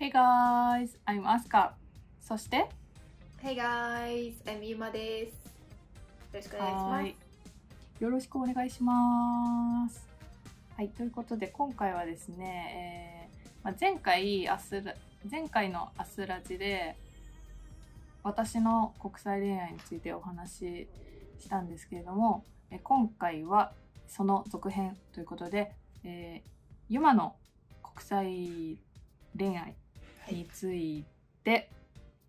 [0.00, 1.72] Hey guys, I'm Asuka.
[2.22, 2.66] そして、
[3.42, 5.34] Hey guys, I'm Yuma です。
[6.32, 6.90] よろしくお願いします。
[6.90, 7.16] はい
[8.00, 10.08] よろしくお願いします。
[10.74, 14.94] はい、ということで今回はですね、えーまあ、前回アスラ
[15.30, 16.96] 前回のアスラジで
[18.22, 20.88] 私の国際恋愛についてお話し
[21.40, 23.72] したんですけれども、えー今回は
[24.08, 25.72] その続編ということで、
[26.04, 26.50] えー、
[26.88, 27.36] ユマの
[27.82, 28.78] 国際
[29.36, 29.76] 恋愛
[30.30, 31.04] につい
[31.44, 31.70] て、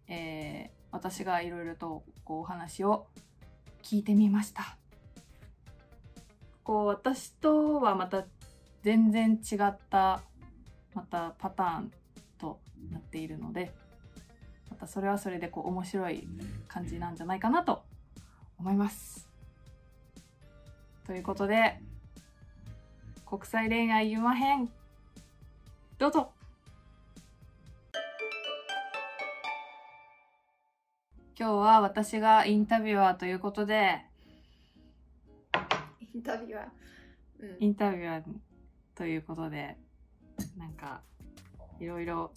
[0.07, 3.07] えー私がいろいろとこうお話を
[3.81, 4.77] 聞いてみました。
[6.63, 8.25] こう私とはまた
[8.83, 10.21] 全然違った
[10.93, 11.91] またパターン
[12.37, 12.59] と
[12.91, 13.71] なっているので
[14.69, 16.27] またそれはそれでこう面白い
[16.67, 17.83] 感じなんじゃないかなと
[18.59, 19.27] 思います。
[21.07, 21.81] ということで
[23.25, 24.69] 国際恋愛ユマ編
[25.97, 26.31] どうぞ
[31.41, 34.05] 今日は私がインタビュアーということで
[36.13, 36.65] インタビュアー？
[37.39, 38.23] うんインタビュアー
[38.93, 39.75] ということで
[40.55, 41.01] なんか
[41.79, 42.31] いろいろ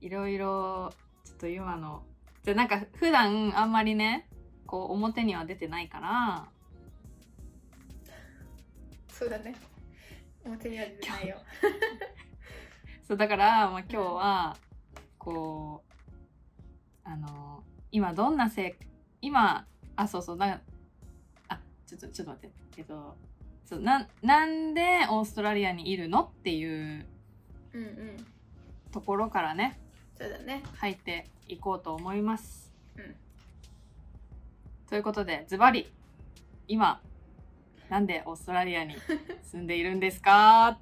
[0.00, 0.92] いろいろ
[1.24, 2.04] ちょっと今の
[2.44, 4.28] じゃなんか普段あんまりね
[4.66, 6.46] こう表には出てないから
[9.08, 9.56] そうだね。
[10.44, 11.36] 表には出てないよ。
[13.02, 14.56] そうだから、まあ、今日は
[15.18, 15.82] こ
[17.04, 18.74] うあの今どんなせい
[19.20, 20.60] 今あそうそうな
[21.48, 23.16] あちょっとちょっと待ってえっと
[23.64, 27.06] そうなんなんでオーストラリアにいるのっていう
[27.74, 28.16] うんうん。
[28.90, 29.78] ところからね
[30.18, 30.62] そうだね。
[30.76, 32.72] 入っていこうと思います。
[32.96, 33.14] うん
[34.88, 35.90] ということでズバリ
[36.68, 37.00] 今
[37.88, 38.94] なんでオーストラリアに
[39.42, 40.78] 住んでいるんですか？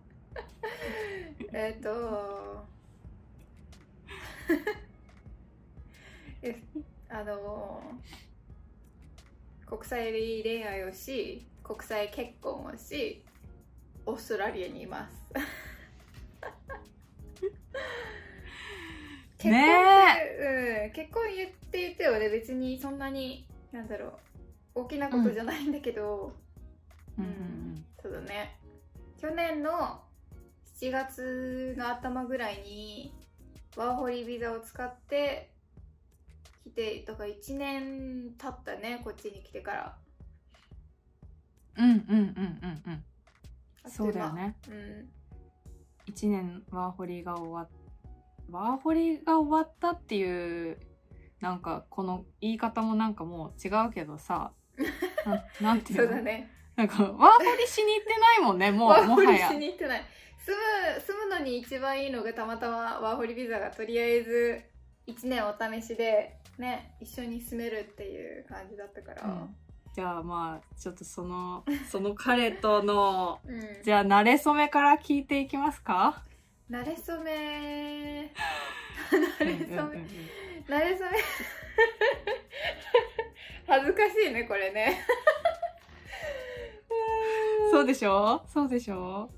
[1.52, 2.66] えっと。
[6.42, 6.60] え
[7.10, 7.82] あの
[9.66, 13.24] 国際恋愛をし国際結婚をし
[14.06, 15.14] オーストラリアにいます。
[19.38, 20.36] 結婚って、
[20.84, 24.12] うん、結婚言って言ってよね別にそんなになんだろう
[24.82, 26.32] 大きなことじゃないんだけど、
[27.18, 27.24] うん。
[27.24, 27.84] うん。
[28.02, 28.58] そうだね。
[29.20, 30.02] 去年の
[30.80, 33.12] 7月の頭ぐらいに
[33.76, 35.50] ワーホリビザを使って
[36.70, 39.98] 来てだから1年経ったねこっちに来てから。
[41.76, 42.92] うんうんうんうんうん。
[42.92, 43.04] うん
[43.88, 44.56] そうだよね。
[44.68, 45.08] うん。
[46.12, 47.68] 1年ワーホリが終わっ
[48.50, 50.78] ワーホリが終わったっていう
[51.40, 54.52] なんかこの言い方もなんかもう違うけどさ。
[55.26, 56.04] ななんていの？
[56.04, 56.50] そううだね。
[56.76, 60.04] なんかワーホリしに行ってないもんねもワーホリうもはやしに行ってない。
[60.38, 64.69] 住む住むのに一番いいのがたまたまワーホリビザがとりあえず
[65.14, 69.22] 1年お試しでね一緒に住めるっていう感じだったから。
[69.26, 69.56] うん。
[69.94, 73.82] じゃあまあちょっとその その彼とのうん。
[73.82, 76.22] じゃあ慣れ初めから聞いていきますか？
[76.70, 78.32] 慣れ初め。
[79.12, 80.06] う ん慣れ初め、うんうんうん。
[80.68, 81.08] 慣れ初め。
[83.66, 85.04] 恥ずかしいねこれね。
[87.72, 88.42] そうでしょ？
[88.46, 89.30] そうでしょ？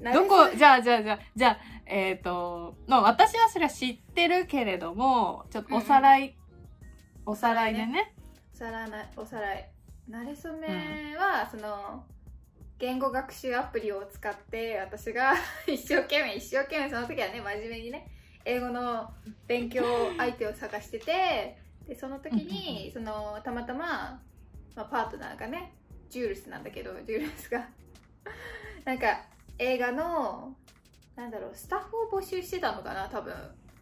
[0.00, 6.36] どこじゃあじゃあじゃあじゃあえっ、とまあ私はそれは知ってるけれどもちょっとおさらい、
[7.26, 8.14] おさらいでね。
[8.54, 9.68] おさらないおさらい。
[10.08, 12.02] 慣れ初めは、その
[12.78, 15.34] 言語学習アプリを使って私が
[15.66, 18.08] 一生懸命一生懸命その時はね真面目にね
[18.44, 19.12] 英語の
[19.46, 19.84] 勉強
[20.16, 24.20] 相手を探しててでその時にそのたまたま、
[24.76, 25.72] まあ、パートナーがね
[26.08, 27.68] ジュールスなんだけどジュールスが。
[28.84, 29.24] なんか
[29.58, 30.54] 映画の
[31.16, 33.34] なんだろうスタッフを募集してたのかな多分。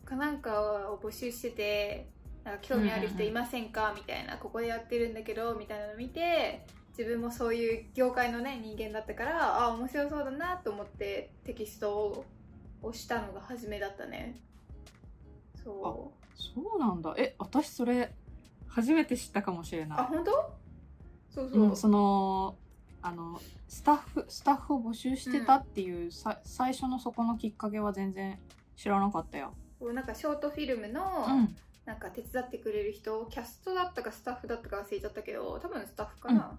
[0.06, 2.08] かなんかを募集してて
[2.44, 6.64] なんか興味ある人いませんかみたいなここでやってるんだけどみたいなの見て
[6.96, 12.24] 自分もそういう業界のね人間だったからあ面白そうだなと思ってテキストを
[12.82, 14.40] 押したのが初めだったね。
[15.64, 17.14] そそうなんだ。
[17.18, 18.14] え私それ
[18.68, 19.98] 初めて知ったかもしれない。
[19.98, 20.30] うあ本当？
[21.34, 22.56] そうそう、うん、その
[23.06, 28.36] あのスタッフスタッフを募集してたっていう、さ最初のそこのきっかけは全然
[28.76, 29.54] 知らなかったよ。
[29.80, 31.56] なんかショートフィルムの、うん。
[31.84, 36.58] なんか手伝ってくれる人キャストだったかスタッフだったか忘れちゃったけど多分スタッフかな、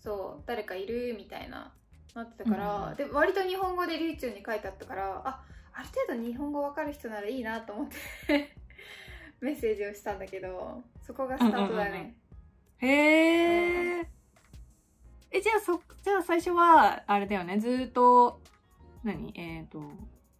[0.00, 1.72] そう誰かいるみたいな
[2.14, 2.90] なってたから、うん。
[2.90, 5.42] うんで割と日本語で流暢に書いてあったからあ
[5.72, 7.88] ある程度日本語わかる人ならいいなと思っ
[8.28, 8.56] て
[9.40, 12.16] メッセージをしたんだけどそこがスタートだね、
[12.78, 14.14] へえ。
[15.36, 17.58] えじゃあそじゃあ最初はあれだよね。
[17.58, 18.40] ずーっと
[19.02, 19.32] 何？
[19.34, 19.82] えっ、と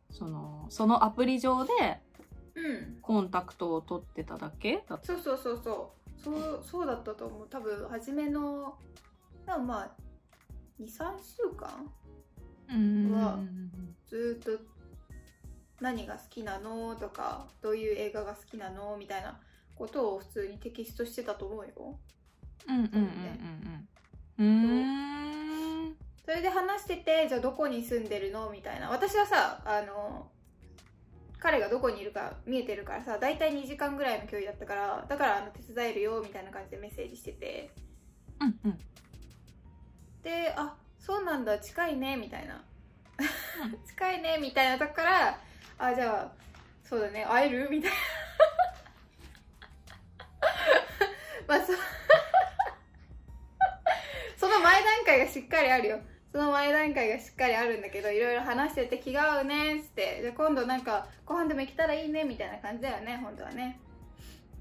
[0.08, 1.72] そのそのアプリ上で
[2.54, 2.98] うん。
[3.02, 4.84] コンタクトを取ってただけ？
[4.88, 6.22] だったそうそうそうそう。
[6.22, 7.48] そうそうだったと思う。
[7.50, 8.78] 多分初めの
[9.44, 9.90] でもまあ
[10.80, 11.90] 23週間？
[12.70, 13.12] うん。
[13.12, 13.38] は
[14.06, 14.62] ずーっと
[15.80, 18.96] 何が好きなのとかどういう映画が好きなの？
[18.96, 19.40] みたいな
[19.74, 21.98] ことを普通にテキストしてたと思うよ。
[22.68, 23.88] うんうんうんうんうん
[24.38, 25.96] うん。
[26.24, 28.50] それで話しててじゃあどこに住んでるの？
[28.50, 28.90] みたいな。
[28.90, 30.30] 私はさあの
[31.38, 37.70] 彼がどこにいるか見えてるからさ大体2時間ぐらいの距離だったからだからあの手伝えるよみたいな感じでメッセージしてて。
[38.40, 38.78] うんうん。
[40.22, 42.64] であそうなんだ近いねみたいな。
[43.86, 45.38] 近いねみたいなとこから
[45.78, 46.32] あじゃあ
[46.82, 47.68] そうだね会える？
[47.70, 47.96] みたいな。
[51.46, 51.72] まあそ
[54.44, 55.98] その前段階がしっかりあるよ。
[56.30, 60.18] その前段階がしっかりあるんだけどいろいろ話してて気が合うねっつって。
[60.20, 63.80] じゃあ今度なんかご飯でも行けたらいいねみたいな感じだよね本当はね。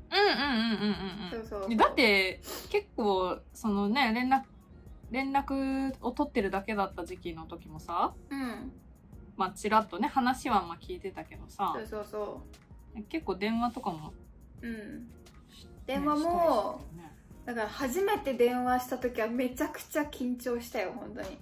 [0.09, 1.73] うんうんうんうんそうそうう。
[1.73, 2.39] んだって
[2.69, 4.43] 結構そのね連絡
[5.11, 8.71] 連絡を取ってるだけだった時期の時もさうん。
[9.35, 12.41] まあちらっとね話はまあ聞いてたけどさそうそうそ
[13.09, 14.13] 結構電話とかも、
[14.61, 14.73] ううん。
[14.73, 15.07] ね
[15.85, 17.12] 電話もね
[17.45, 21.37] だから初めて電話した時はめちゃくちゃ緊張したよ本当に。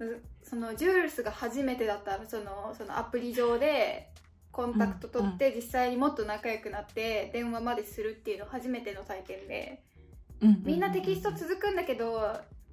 [0.00, 4.10] うそのジュールスが初めてだったそのそのアプリ上で
[4.50, 9.82] コンタクト取って実際にもっと仲良くなって電話までするっていうの初めての体験で。
[10.64, 12.20] みんなテキスト続くんだけど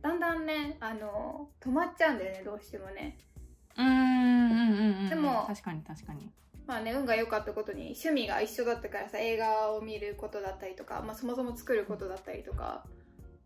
[0.02, 3.18] だんだんねあの止まっちゃうんだよねどうしてもね。
[3.78, 5.10] うんうんうんうんうん。
[5.10, 6.32] でも確かに確かに
[6.70, 12.86] まあね運が良かったことに趣味が一緒だったからさ映画を見ることだったりとか、まあ、そもそも作ることだったりとか。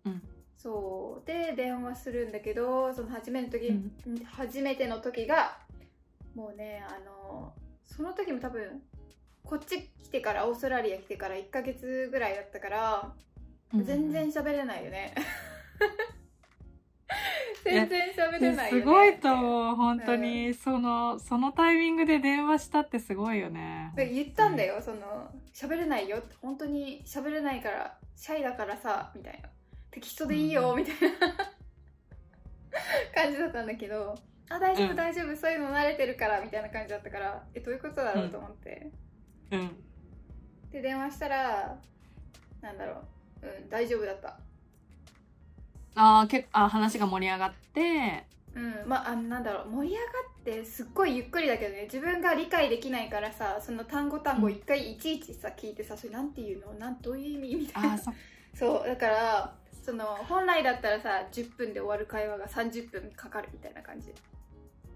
[0.05, 0.21] うん。
[0.57, 1.25] そう。
[1.25, 3.73] で電話するんだけどその初めの時、う
[4.09, 4.25] ん。
[4.25, 5.57] 初めての時が
[6.35, 7.53] もうねあの
[7.85, 8.81] その時も多分
[9.45, 13.13] こっち来てからオーストラリア来てから1ヶ月ぐらいだったから
[13.73, 15.15] 全然喋れないよね
[17.63, 18.81] 全然喋れないよね。
[18.81, 23.91] すごいと思う本当に、そのそのタイミングで電話したってすごいよね。
[23.95, 26.17] で言ったんだよその喋れないよ。
[26.17, 29.49] って本当に喋れないからシャイだからさみたいな。
[29.91, 31.09] テキストでいいよ、うんみたいな。
[33.13, 34.15] 感じだったんだけど
[34.49, 34.95] あ大丈夫うん。
[34.95, 38.91] 大丈夫、そういうの慣れてるからみたいな感じだったからえどういうことだろうと思って、
[39.51, 39.83] うん。
[40.71, 41.77] で電話したら
[42.61, 42.97] なんだろう。
[43.45, 44.39] うん大丈夫だった
[45.95, 48.25] あーけあ話が盛り上がって。
[48.55, 51.83] うんまああなんだろう盛り上がってすっごいゆっくりだけどね。
[51.83, 56.73] 自分が理解できないからさその単語単語一回いちいちさ聞いてさそれなんていうの？
[56.73, 57.55] なんどういう意味？
[57.55, 57.97] みたいな。
[57.97, 58.11] そ
[58.53, 64.13] そうだからその本来だったらさ10分で終わる会話が30分かかるみたいな感じ。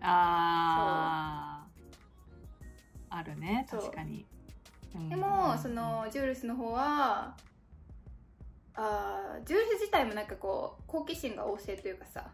[0.01, 1.67] あー。
[3.09, 4.25] あるね確かに。
[4.95, 5.09] うん。
[5.09, 7.35] でもそのジュールスの方は
[8.77, 12.31] あージュールス自体もなんかこう好奇心が旺盛というかさ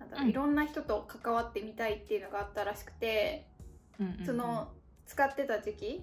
[0.00, 0.30] なんだろううん。
[0.30, 3.46] いろんな人と関わってみたいっていうのがあったらしくて、
[4.00, 4.26] うんうんうん。
[4.26, 4.72] その
[5.06, 6.02] 使ってた時期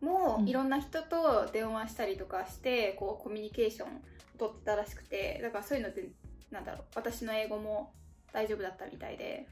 [0.00, 0.48] もうん。
[0.48, 4.02] いろんな人と電話したりとかしてこうコミュニケーション
[4.38, 6.08] 取ってたらしくてだからそういうのって
[6.50, 7.92] なんだろう私の英語も
[8.32, 9.46] 大丈夫だったみたいで。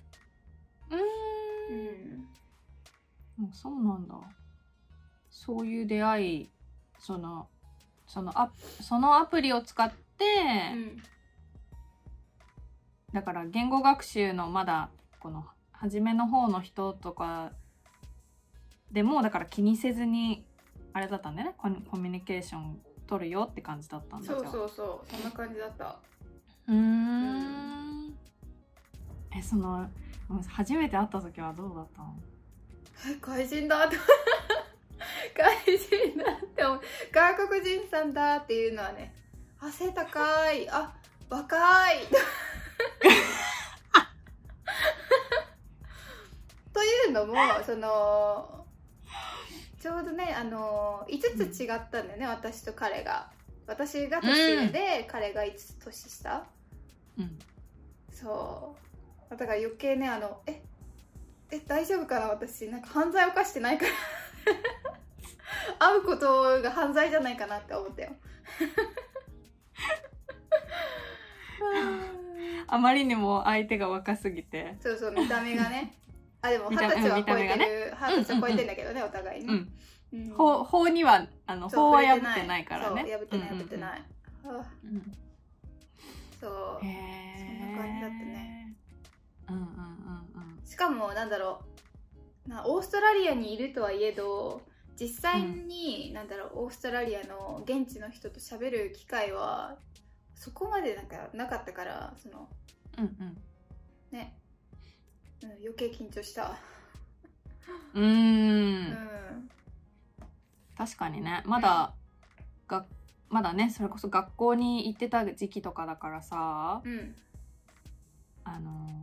[0.90, 0.96] う
[1.72, 3.44] ん。
[3.44, 3.52] うん。
[3.52, 4.14] そうなんだ。
[5.30, 6.50] そういう出会い
[6.98, 7.46] その
[8.10, 8.50] そのア
[8.82, 10.24] そのアプリを使って、
[10.74, 11.02] うん
[13.12, 14.88] だから言語学習のまだ
[15.18, 17.50] この初めの方の人とか
[18.92, 20.44] でもだから気にせずに
[20.92, 21.54] あれだったんだよね。
[21.58, 24.26] コミュニケーション取るよって感じだったんだ。
[24.26, 25.10] そうそうそう。
[25.10, 25.98] そんな感じだった。
[26.68, 28.14] うーん。
[29.36, 29.88] えその
[30.48, 32.14] 初めて会った時はどうだったの？
[33.12, 33.96] え怪人だって
[35.36, 36.80] 怪人だって思う。
[37.12, 39.14] 外国人さんだっていうのはね
[39.60, 40.68] あ背高い。
[40.70, 40.92] あ
[41.28, 42.06] 若い。
[46.72, 47.34] というのも
[47.66, 48.66] その
[49.80, 53.30] ちょうどねあの5つ違ったんだよね、私と彼が。
[53.66, 56.44] 私が年上で、彼が5つ年下。
[57.18, 57.38] うん。
[58.12, 58.76] そ
[59.30, 59.36] う。
[59.36, 60.62] だから余計ねあのえ
[61.50, 62.68] え大丈夫かな私。
[62.68, 63.92] なんか犯罪犯してないから
[65.78, 68.10] 会うことが犯罪じゃないかなって思ったよ。
[72.66, 74.76] あまりにも相手が若すぎて。
[74.80, 75.94] そうそう見た目がね。
[76.42, 77.94] あでも二十歳は超えてる。
[78.00, 79.72] 二十歳は超えてんだけどねお互いね、うん。
[80.12, 80.30] うん。
[80.34, 83.02] 法法にはあのそう法は破ってないからね。
[83.02, 84.02] そう破ってない破ってない、
[84.42, 84.64] そう。
[86.40, 86.50] そん
[87.72, 88.74] な感じだったね。
[89.48, 89.68] うんうんうん
[90.58, 90.66] うん。
[90.66, 91.70] しかもなんだろう。
[92.48, 94.62] なオーストラリアにいるとはいえど
[95.00, 99.78] 実際に、なんだろうオーストラリアの現地の人と喋る機会は
[100.34, 102.46] そこまでなんかなかったからその
[102.98, 103.36] うんうん。
[104.10, 104.34] ね、
[105.42, 106.58] うん、余計緊張した。
[107.94, 108.82] うーうん。
[108.82, 108.96] ん
[110.76, 111.42] 確かにね。
[111.46, 111.94] まだ
[112.68, 112.84] が
[113.30, 116.82] まだねそれこそ学校に行ってた時期とかだからさ。
[116.84, 117.14] うん。
[118.44, 119.02] あの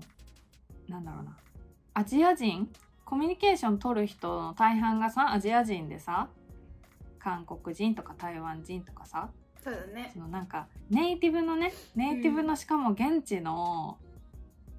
[0.87, 1.35] なんだろうな。
[1.95, 2.69] アジア人
[3.09, 6.27] コミュニケーション取る人の大半がさアジア人でさ
[7.19, 9.29] 韓国人とか台湾人とかさ
[9.63, 10.11] そうだね。
[10.13, 13.97] そのなんかネイティブのねネイティブのしかも現地の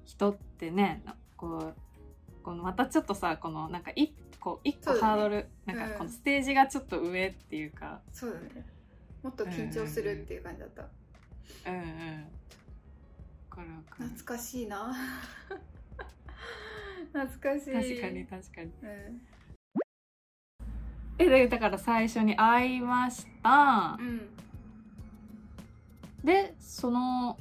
[0.05, 1.03] 人ってね
[1.37, 7.99] こうこのまたちょっとさこのなんか一個一個ハードル、なんかこのステージがちょっと上っていうか。
[8.13, 8.65] そうだね。
[9.23, 10.83] もっと緊張するっていう感じだった、
[11.67, 11.81] うんうん。
[11.81, 11.85] わ
[13.49, 14.09] かるわかる。
[14.09, 14.95] 懐かしいな
[17.13, 17.73] 懐かしい。
[17.73, 18.71] 確かに確かに。
[18.83, 19.21] うん。
[21.17, 23.97] えでだから最初に会いました。
[23.99, 24.29] うん。
[26.23, 27.37] でその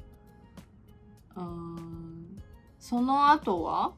[1.37, 2.43] うーん
[2.79, 3.93] その後は？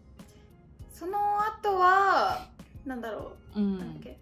[0.93, 2.49] その後は
[2.85, 3.61] なんだろう。
[3.61, 4.19] う、なんだっんけ。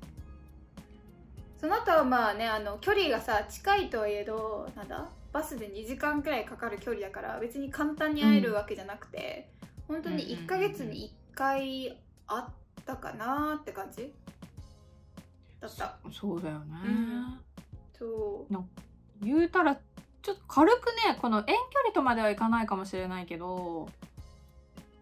[1.61, 5.09] その後はまあねあの距離がさ近いとはいえどなんだ？
[5.33, 9.51] バスで2時間くらいかかる距離だから別に簡単に会えるわけじゃなくて、
[9.87, 12.45] 本当に1ヶ月に1回会っ
[12.85, 14.13] たかなって感じ？
[15.61, 15.99] だった。
[16.13, 17.41] そうだよね、うん。
[17.97, 18.55] そう。
[19.23, 21.53] 言うたらちょっと軽くねこの遠距
[21.85, 23.89] 離とまではいかないかもしれないけど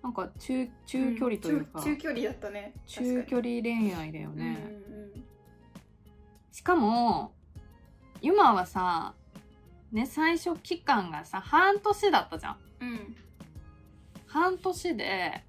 [0.03, 2.75] なんか中中距離というか、ん中中距離だったね。
[2.87, 5.25] 中距離恋愛だよ離ね、うんうん
[6.53, 7.33] しかも
[8.23, 9.15] ユマはさ
[9.93, 12.57] ね最初期間がさ半年だったじゃん。
[12.81, 13.17] うん。
[14.27, 15.45] 半年で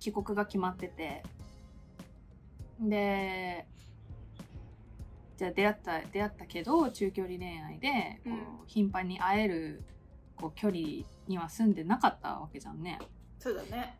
[0.00, 1.22] 帰国が決まってて。
[2.80, 3.66] で
[5.36, 8.42] じゃあ出会った出会ったけど中距離恋愛でこう、うん。
[8.66, 9.82] 頻繁に会える
[10.36, 10.80] こう距離
[11.28, 12.98] には住んでなかったわけじゃんね。
[13.38, 13.98] そうだね。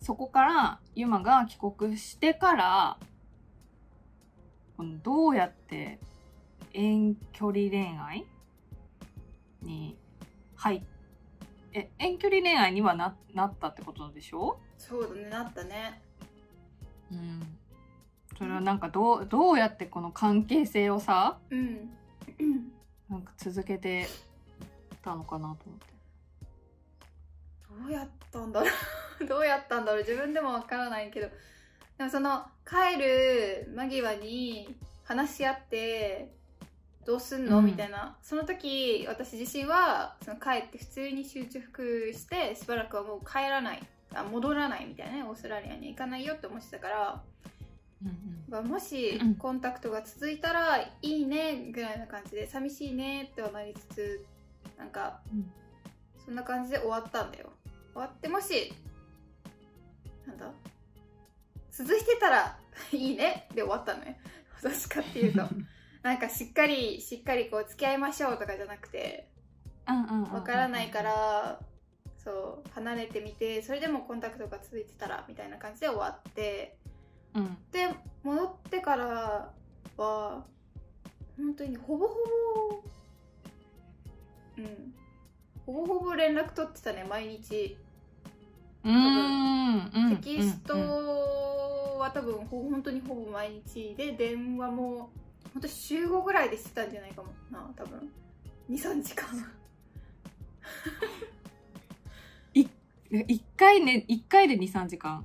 [0.00, 2.98] そこからユマが帰国してから
[4.76, 6.00] このどうやって
[6.72, 8.24] 遠距離恋愛
[9.62, 9.96] に
[10.56, 10.82] 入っ
[11.72, 14.58] え遠距離恋愛にはななったってことでしょ？
[14.88, 16.02] そうだねなったね。
[17.12, 17.56] うん。
[18.36, 21.90] それはなんかどうどうやってこの関係性をさうん。
[23.08, 24.08] なんか続けて
[25.04, 25.86] たのかなと思って。
[27.84, 28.70] どうやったんだろう。
[29.24, 30.02] どうやったんだろう。
[30.02, 31.28] 自分でもわからないけど。
[31.98, 36.34] でもその帰る間際に話し合って
[37.04, 37.66] どうすんの、うん。
[37.66, 38.18] みたいな。
[38.20, 43.78] その時私自身はその帰って普通に集中服してしばらくはもう帰らない。
[43.78, 43.84] あ
[44.24, 47.22] 戻らないみたいなねオーストラリアに行かないよって思ってたから
[48.04, 49.34] うんまあもしうん。
[49.36, 54.26] コンタクトが続いたらいいねぐらいな感じで寂しいねってはなりつつ
[54.78, 55.50] なんかうん。
[56.24, 57.50] そんな感じで終わったんだよ。
[57.94, 58.72] 終わってもし
[60.26, 60.50] なんだ？
[61.70, 62.56] 続いてたら
[62.92, 64.20] いいねで終わったのね
[64.56, 65.42] 私 かっていうと。
[66.02, 69.28] なんかしっかりしっかりこう付き合いましょうとかじゃなくて
[69.88, 70.32] うんうんうんうん。
[70.32, 71.60] わからないから
[72.24, 76.76] そう離れてみてそれでもコンタクトが続いてたらみたいな感じで終わって。
[77.34, 77.56] うん。
[77.72, 77.88] で
[78.22, 79.50] 戻ってから
[79.96, 80.44] は
[81.36, 82.82] 本当にほぼほぼ
[84.58, 84.94] うん。
[85.66, 87.76] ほぼほぼ連絡取ってたね毎日。
[88.84, 90.16] うーんうん。
[90.18, 95.10] テキストうんは多分ほ本当にほぼ毎日で電話も
[95.52, 98.10] 本当週5ぐらいでしてたんじゃないかもな多分。
[98.70, 99.28] 23時間
[103.20, 105.24] 一回ね一回で23時間。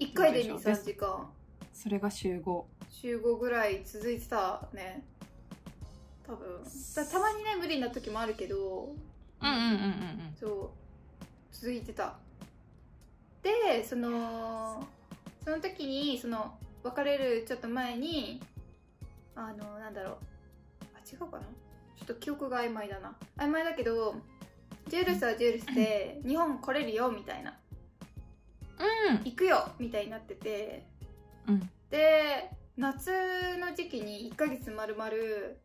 [0.00, 0.70] 1回でそうでしょ。
[0.70, 1.30] 23時間。
[1.74, 5.04] それが週5週5ぐらい続いてたね。
[6.26, 6.46] 多分。
[6.94, 8.94] たたまにね無理な時もあるけど。
[9.42, 10.34] うんうんうんうん。
[10.40, 10.70] そう。
[11.52, 12.16] 続いてた。
[13.42, 14.86] でその
[15.44, 18.40] その時にその別れるちょっと前に
[19.34, 20.14] あのなんだろう。
[20.94, 21.42] あ違うかな。
[21.98, 23.14] ちょっと記憶が曖昧だな。
[23.36, 24.14] 曖昧だけど
[24.88, 27.54] ジュールスはジュールスで日本来れるよみたいな。
[28.78, 29.16] うん。
[29.24, 30.86] 行くよみたいになってて。
[31.46, 31.70] うん。
[31.90, 33.10] で夏
[33.58, 35.58] の時期に1ヶ月まるまる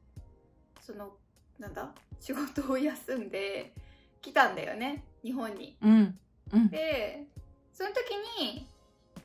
[0.81, 1.11] その
[1.59, 3.73] なんだ仕事を休んで
[4.21, 5.03] 来たんだよね。
[5.23, 5.77] 日本に。
[5.81, 6.19] うん。
[6.51, 6.69] うん。
[6.69, 7.25] で
[7.73, 8.65] その時に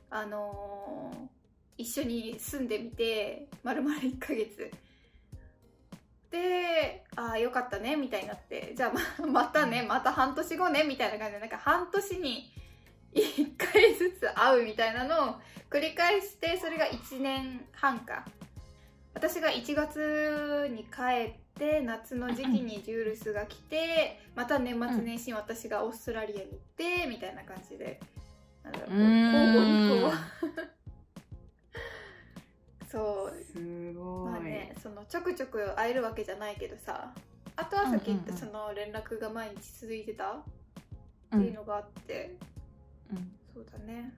[0.09, 1.39] あのー
[1.79, 4.69] 一緒に住んでみてまるまる1ヶ月
[6.31, 12.51] でああよかったねみたいになってじゃあま またねまた半年後ねみたいな感じでなんか半年に
[13.13, 15.35] 1回ずつ会会うみたいなのを
[15.69, 18.25] 繰り返してそれが1年半か。
[19.11, 27.99] 私が1月に帰って夏の時期にジュールスが来てまた年末年始に私がオーストラリアに行ってみたいな感じで。
[28.63, 30.78] なんだろう交互にこう
[32.91, 33.43] そう。
[33.43, 37.13] すごい、まあねそのちょくちょく会えるわけじゃないけどさ
[37.55, 38.37] あとはさっき言ったうんうんうん。
[38.37, 40.31] その連絡が毎日続いてた？
[40.31, 40.43] っ
[41.31, 41.41] うん。
[41.41, 42.35] ていうのがあって、
[43.11, 43.31] うん。
[43.53, 44.13] そうだね。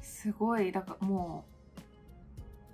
[0.00, 0.70] すごい。
[0.70, 1.44] だからも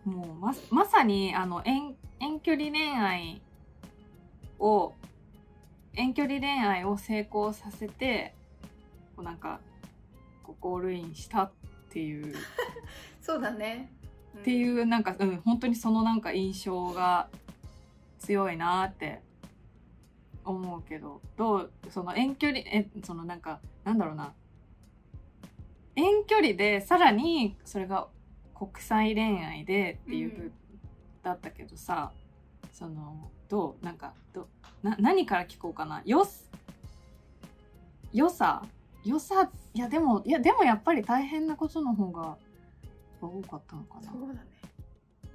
[0.04, 3.40] うもうままさにあの遠遠距離恋愛
[4.58, 4.94] を
[5.94, 8.34] 遠距離恋愛を成功させて
[9.16, 9.60] こうなんか
[10.42, 11.52] こうゴールインしたっ
[11.90, 12.34] ていう
[13.26, 13.90] そうだね、
[14.34, 14.40] うん。
[14.42, 17.28] っていうなんか、うん、本当にそのなんか印象が
[18.20, 19.20] 強いなって
[20.44, 21.20] 思うけど。
[21.36, 24.32] どうその遠距離えそのなんかなんだろうな。
[25.96, 28.06] 遠距離でさらにそれが
[28.54, 30.52] 国際恋愛でっていう、うん。
[31.24, 32.12] だったけどさ
[32.72, 34.46] そのどうなんかど
[34.84, 36.00] な何から聞こうかな。
[36.04, 36.48] よす
[38.12, 38.62] 良さ？
[39.04, 39.50] 良さ？
[39.74, 42.36] いやでもいやでもやっぱり大変なことの方が
[43.20, 44.12] 多かったのかな。
[44.12, 44.40] そうだね。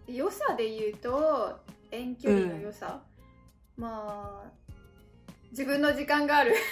[0.08, 1.60] 良さで言うと
[1.92, 3.02] 遠距離の良さ、
[3.78, 4.52] まあ
[5.52, 6.56] 自分の時間がある。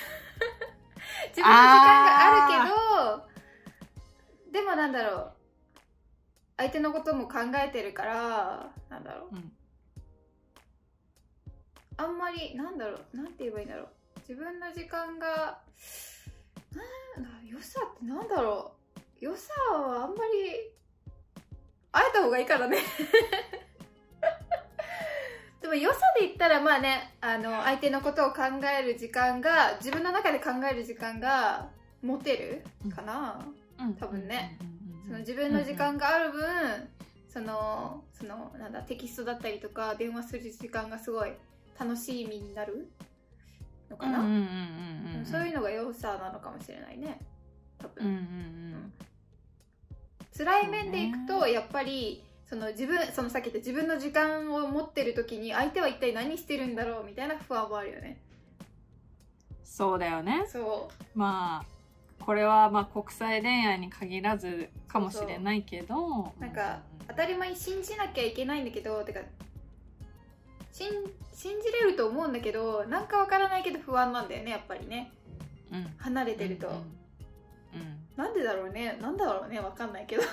[1.30, 3.26] 自分の時間がある
[4.48, 5.34] けどでもなんだろう。
[6.58, 9.52] 相手のことも考えてるからなんだろう、うん。
[11.96, 13.18] あんまりなんだろう。
[13.18, 13.90] なんて言えばいいんだろう。
[14.28, 15.62] 自分の時間が
[17.16, 19.00] なんだ良さってなんだろう。
[19.20, 20.79] 良さはあんまり
[21.92, 22.78] 会えた方がいいからね。
[25.62, 28.44] でも良さで言ったらまあねあの相手のことを考
[28.80, 31.70] える時間が自分の中で考える時間が
[32.02, 33.46] 持てるかな、
[33.80, 33.94] うん。
[33.96, 34.58] 多分ね。
[34.62, 34.80] うんうんうん
[35.10, 36.44] その自分の時間がある分、
[37.28, 41.32] そのそのなんだテキストだったりとか電話する時間がすごい
[41.80, 42.92] 楽しみになる
[43.90, 44.44] のかな、うんうんうんう
[45.18, 45.26] んうん。
[45.26, 47.20] そういうのが良さなのかもしれないね。
[47.80, 48.94] 多分、うんうんうん
[50.40, 58.22] 辛い面でいくとやっぱりその自分そのさっき言った自分の時間を持ってる時に相手は一体何してるんだろうみたいな不安もあるよね。
[59.66, 60.46] そうだよね。
[60.48, 66.34] そまあこれはまあ国際恋愛に限らずかもしれないけど。
[66.38, 69.20] うなんか当たり前に信じなきゃいけないんだけどてか
[70.72, 70.88] 信
[71.34, 75.12] 信じれると思うんだけどなんかわからないけど不安なんだよねやっぱりね。
[75.74, 75.94] うん。
[75.98, 77.00] 離れてると、うんうん
[78.20, 78.98] なんでだろうね。
[79.02, 79.62] なんだろうね。
[79.62, 80.24] わかんないけど。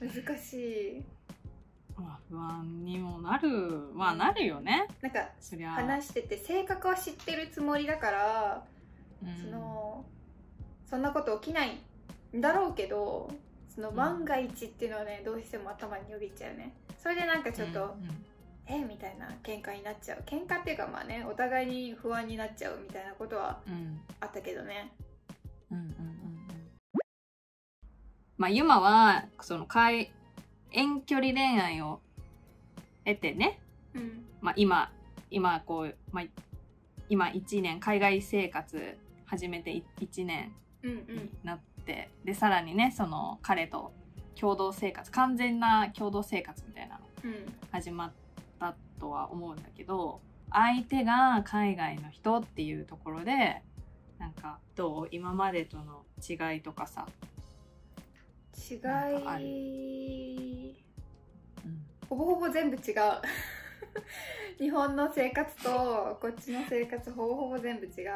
[0.00, 1.04] 難しい。
[1.94, 3.50] まあ不安にもなる。
[3.92, 4.88] まあなるよね。
[5.02, 5.28] なんか
[5.74, 8.64] 話してて性格は知ってるつもりだから
[9.22, 9.36] うん。
[9.36, 10.06] その
[10.88, 11.78] そんなこと起きない
[12.34, 13.30] んだろうけど
[13.68, 13.94] そのん。
[13.94, 16.72] 万が一っていうのはねどうしても頭によぎっちゃうね。
[16.96, 18.24] それでなんかちょっと、うんうん。
[18.64, 18.82] え？
[18.86, 20.22] みたいな喧嘩になっちゃう。
[20.24, 24.00] 喧嘩っていうかまあねお互いに不安になっちゃうみたいなことはうん。
[24.20, 24.94] あったけどね。
[25.02, 25.07] うん
[25.70, 25.88] うんうんうん
[28.36, 30.12] まあユマはその海
[30.70, 32.00] 遠距離恋愛を
[33.04, 33.58] 得てね、
[33.94, 34.24] うん。
[34.40, 34.90] まあ、今
[35.30, 36.24] 今こう、まあ、
[37.08, 43.92] 今1年海外生活始めて1年うんうにんなって、でさらにねその彼と
[44.38, 47.52] 共同生活完全な共同生活みたいなのうん。
[47.72, 48.12] 始まっ
[48.60, 53.62] たとは思うんだけど相手が海外の人っていうところで
[54.18, 55.08] なんかどう？
[55.10, 57.06] 今までとの違いとかさ、
[58.70, 58.74] 違
[59.40, 60.74] い。
[61.64, 61.86] うん。
[62.08, 62.94] ほぼほぼ全部違う。
[64.58, 68.10] 日本の生活とこっちの生活ほぼほぼ全部違う。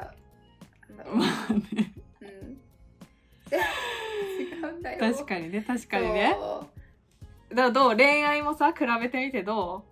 [0.95, 1.93] まあね。
[2.21, 2.29] うん。
[3.51, 4.99] 違うんだよ。
[5.15, 6.37] 確かにね確かにね。
[7.55, 9.85] だどう恋愛もさ比べてみてど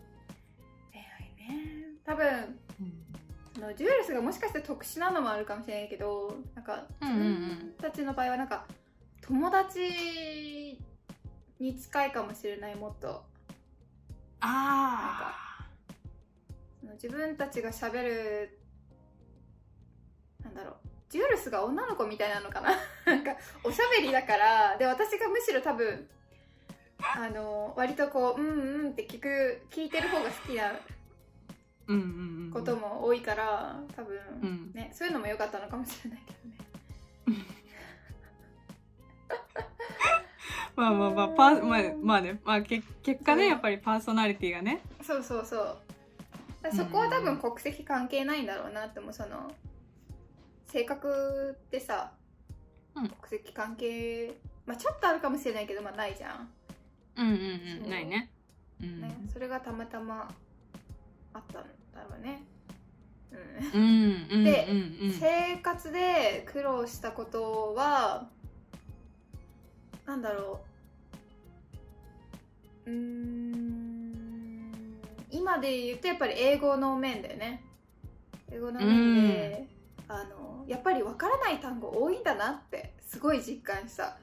[0.92, 1.85] 恋愛ね。
[2.05, 2.59] 多分
[3.61, 8.64] のジュールスがもしかして特殊なのもあるかもしれないけどなんか自分たちの場合はなんか
[9.20, 10.79] 友達
[11.61, 13.23] に近いかもしれないもっと。
[14.42, 15.66] あ
[16.81, 18.59] その自分たちがしゃべる
[20.42, 20.75] なんだろう。
[21.11, 22.70] ジュールスが女の子みたいなのかな。
[23.05, 26.09] なんかおしゃべりだからで私がむしろ多分
[26.99, 30.73] あの割とこううんうんって聞く聞いてる方が好きな
[32.53, 34.72] ことも多いから多分、うん。
[34.72, 37.46] ねそういうのも良かったのかもしれないけどね。
[40.76, 42.40] まあまあまあパーまあまあね。
[42.44, 44.81] まあけ結果ねやっぱりパーソナリティがね。
[45.03, 45.79] そうそうそう。
[46.74, 49.50] そこは多分国籍関係ないんだろうなって思うその
[50.66, 52.12] 性格ってさ
[52.94, 53.09] うん。
[53.09, 54.35] 国籍関係、
[54.66, 56.48] まあちょっとあるかもしれないけどまあないじゃん、
[57.16, 57.85] うんうんそう。
[57.85, 58.31] うんないね。
[58.81, 59.00] うん。
[59.00, 60.29] ね、それがたまたま
[61.33, 61.80] あったんだろう
[62.20, 62.42] ね。
[63.74, 64.44] うん。
[64.44, 64.66] で
[65.18, 68.28] 生活で苦労したことは
[70.06, 70.61] なんだろ
[72.87, 72.90] う。
[72.90, 73.80] うーん。
[75.30, 77.64] 今で言うとやっぱり英語の面だよね。
[78.50, 79.68] 英語の面で、
[80.09, 84.16] あのやっぱりわからない単語多いんだなってすごい実感した。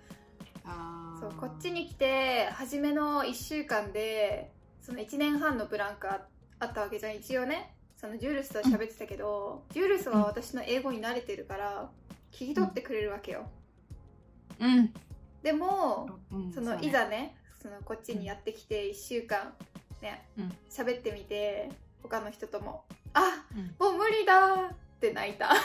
[1.19, 6.21] そうこっちに来て初めの1週間でその1年半のブランクあ
[6.59, 11.89] あったわけじゃん一応ねそのジュールスと喋ってたけど、ジュールスは私の英語に慣れてるから
[12.31, 13.49] 聞き取ってくれるわけよ、
[14.59, 14.93] うん。
[15.41, 16.51] でもうん。
[16.53, 19.51] そのいざねそのこっちにやってきて1週間
[20.01, 20.53] ねうん。
[20.69, 21.69] 喋ってみて
[22.03, 23.75] 他の人とも「あうん。
[23.79, 25.51] もう無理だ!」って泣いた。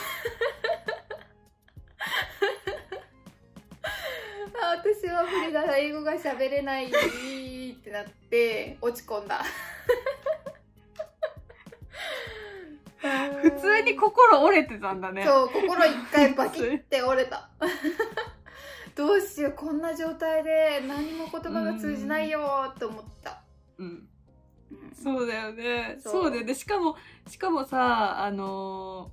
[4.61, 9.43] あ私は無理だ英語が喋れないってなって落ち込んだ
[13.41, 15.25] 普通に心折れてたんだね。
[15.25, 17.49] そう心一回バキって折れた。
[18.95, 23.41] どうしようこんな状態で何も言葉が通じないよって思った、
[23.77, 23.87] うん。
[23.87, 24.09] うん
[24.93, 25.97] そうだよね。
[25.99, 26.31] そう。
[26.31, 26.53] だよね。
[26.53, 26.95] しかも
[27.27, 29.11] しかもさあの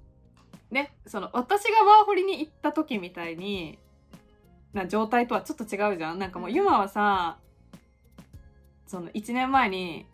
[0.70, 3.78] ーねその私がワーホリに行った時みたいに
[4.72, 6.18] な状態とはちょっと違うじゃん。
[6.18, 6.54] なんかもううん。
[6.54, 7.38] ユマはさ
[8.86, 10.06] その1年前に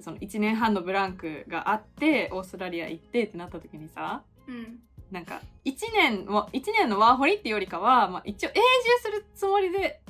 [0.00, 4.80] その1年半のブランクがあってオーストラリア行ってってなった時にさうん。
[5.10, 8.60] なんか1年も1年のワーホリっていうよりかは、まあ、一応永住
[9.02, 10.00] するつもりで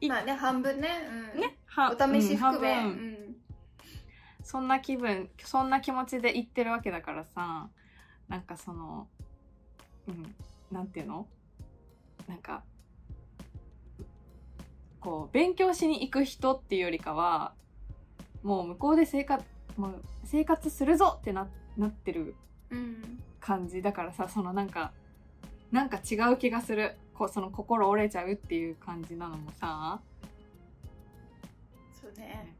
[0.00, 0.88] いまあね半分ね、
[1.34, 2.84] うん、ねはお試し含め、分。
[2.84, 3.36] うん。
[4.44, 7.68] そんな気分そんな気持ちで行ってるわけだからさ
[8.28, 9.08] なんかその
[10.06, 10.34] うん
[10.70, 11.26] なんていうの？
[12.28, 12.62] なんか
[15.00, 17.54] こう勉強しに行く人っていうよりかは
[18.42, 19.44] もう向こうで生活
[19.76, 22.34] もう生活するぞってななってる
[22.70, 23.22] うん。
[23.40, 24.92] 感じだからさそのなんか
[25.70, 26.96] なんか違う気がする。
[27.14, 30.00] こうその心折れちゃうっていう感じなのもさ。
[32.00, 32.54] そうね。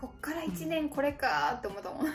[0.00, 2.06] こっから1年これかーって思ったもん、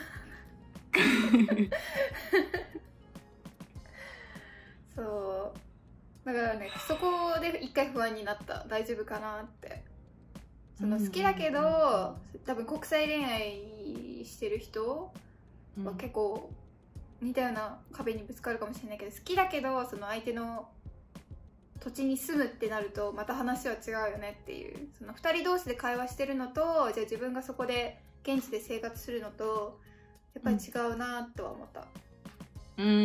[4.94, 6.26] そう。
[6.26, 8.64] だからねそこで一回不安になった。
[8.68, 9.82] 大丈夫かなって
[10.78, 15.12] その好きだけど多分国際恋愛してる人
[15.82, 16.50] は結構
[17.20, 20.68] 似たような壁にぶつかるかもしれないけど好きだけどその相手の
[21.80, 24.88] 土地に住むってなるとまた話は違うよねっていう。
[24.98, 29.80] その2人同士で会話してるのとじゃあ自分がそこで現地で生活するのと
[30.34, 31.86] やっぱり違うなとは思った、
[32.76, 33.04] うんうんうんう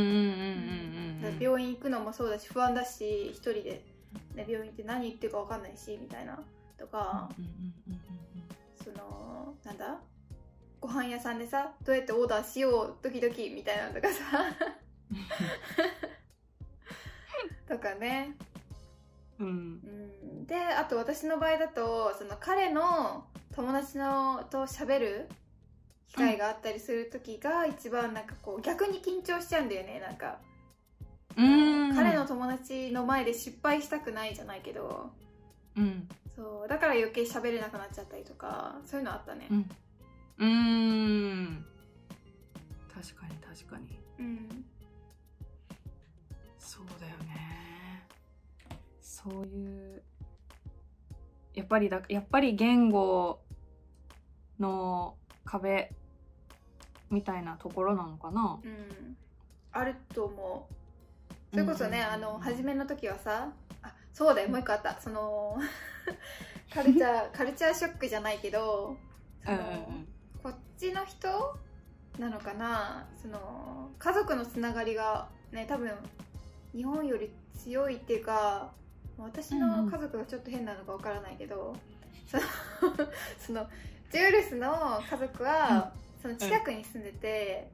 [1.31, 3.83] ん病院行くのもそうだし不安だし一人で、
[4.35, 6.39] ね、病院行って何言ってるか分かんないしみたいな
[6.77, 7.29] とか、
[8.83, 9.99] そのなんだ？
[10.83, 14.21] ご飯屋さんでさどうやってオーダーしようドキドキみたいなのとかさ。
[17.69, 18.35] とかね、
[19.39, 19.47] うん。
[19.47, 19.51] う
[20.41, 25.29] ん、であと私の場合だとその彼の友達のと喋る
[26.09, 30.39] 機会があったりする時が一番なんかこう逆に緊張しちゃうんだよねなんか、
[31.37, 31.95] うん。
[31.95, 35.11] 彼の友達の前で失敗したくないじゃないけど。
[35.77, 39.47] うんそうだから余計喋れなくなっちゃったりとかそういうのあったね。
[39.49, 39.69] うん。
[40.39, 41.65] うーん。
[42.93, 43.99] 確かに確かに。
[44.19, 44.65] うん。
[46.57, 48.07] そうだよね
[48.99, 50.01] そういう
[51.53, 53.39] やっぱりだやっぱり言語
[54.59, 55.15] の
[55.45, 55.91] 壁
[57.11, 58.59] みたいなところなのかな。
[58.63, 59.15] うん、
[59.71, 60.73] あると思う。
[61.51, 63.62] それこそね、うんあの初めの時はさあ
[64.13, 64.99] そうだよもう一個あった。
[65.01, 65.57] その
[66.73, 68.95] カルチャーカルチャーショックじゃないけど
[69.43, 69.57] その、
[70.41, 71.57] こっちの人
[72.19, 73.07] なのかな？
[73.21, 75.91] その家族のつながりがね多分
[76.73, 78.71] 日本より強いっていうか
[79.17, 81.75] 私の家族がちょっと変なのかわからないけど、
[82.27, 82.43] その
[83.39, 83.67] その
[84.11, 87.71] ジュールスの家族は、その近くに住んでて、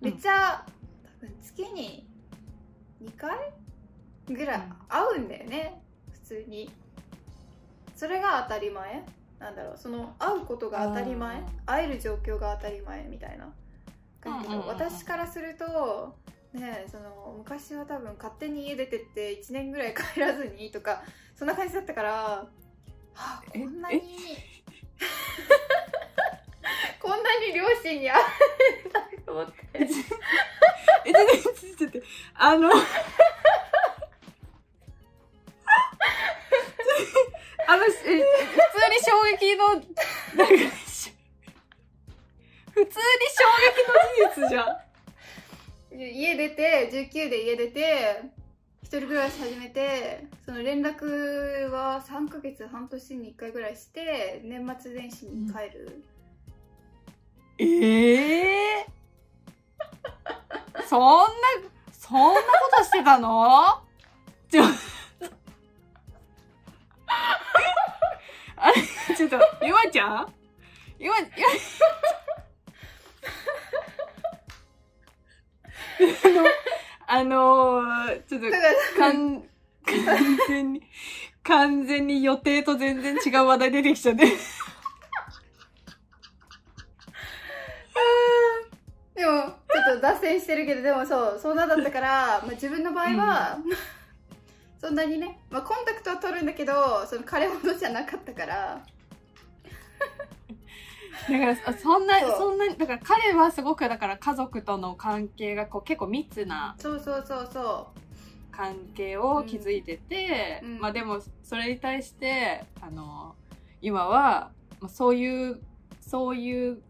[0.00, 0.10] うん。
[0.10, 0.64] めっちゃ
[1.20, 2.08] 多分月に
[3.02, 3.52] 2回
[4.28, 5.80] ぐらい会うんだよね、
[6.12, 6.70] 普通に。
[7.94, 9.04] それが当たり前？
[9.38, 9.78] なんだろう？
[9.78, 11.42] その会うことが当たり前？
[11.64, 13.52] 会える状況が当たり前みたいな
[14.20, 14.70] 感じうんうんうんうん。
[14.74, 16.14] 私からすると
[16.52, 21.02] ねその昔は多分勝手に家出てって1年ぐらい帰らずにとか
[21.34, 22.46] そんな感じだったから、は
[23.14, 24.00] あ、こえんなに
[27.00, 28.20] こんなに両親に会
[28.84, 29.52] えたと思って。
[29.74, 32.02] えちょちょちょちょちょ
[32.34, 32.70] あの
[37.68, 38.22] あの、え普通に
[39.02, 39.68] 衝撃の、
[40.36, 41.12] なんかし
[42.72, 43.84] 普通に衝撃
[44.28, 44.86] の事実じゃん。
[45.98, 48.22] 家出て19で家出て
[48.82, 56.04] 一人暮らし始めてその連絡は3ヶ月半年に1回ぐらいして年末年始に帰る、
[57.58, 58.86] ええ
[60.86, 61.26] そんな、
[61.90, 63.80] そんなことしてたの？
[64.50, 64.64] ちょ、
[68.56, 68.74] あれ、
[69.14, 70.34] ちょっと、ゆまちゃん？
[70.98, 71.24] ゆま、ゆ
[76.34, 76.50] ま、
[77.06, 78.46] あのー、ちょっと
[78.98, 79.44] 完
[80.48, 80.82] 全に、
[81.42, 84.26] 完全に予定と全然違う話題出てきちゃって。
[89.14, 93.58] でもちょっと脱線してるけどでもそうそんなだったから、まあ、自分の場合は、
[94.86, 98.86] そんなにね、まあ、コンタクトは取るんだけどその彼ほどじゃなかったから。
[101.28, 107.88] だからあそんなそんなだから彼はすごくだから家族との関係がこう結構密なそうそうそうそ
[108.52, 110.74] 関係を築いてて、うん。
[110.74, 110.80] うん。
[110.80, 113.34] まあでもそれに対してあの
[113.82, 115.60] 今はまあそういう
[116.00, 116.80] そういう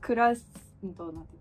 [0.00, 0.44] 暮らし
[0.84, 1.39] どうなんて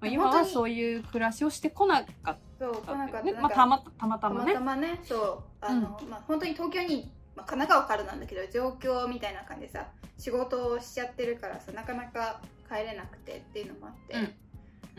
[0.00, 0.96] まあ、今はそうい。
[0.96, 3.22] う暮らしをしてこなかっうそう来たなかった。
[3.22, 4.52] ねなんかまあたまたまたたまね。
[4.54, 14.20] またまねそうあの、まあ本当に東京に、まあ、神奈川からなんだけど上京みたいな感じでさ仕事をしちゃってるからさなかなか帰れなくてっていうのもあって、うん。
[14.22, 14.28] うん